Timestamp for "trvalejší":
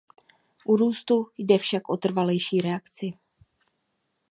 1.97-2.61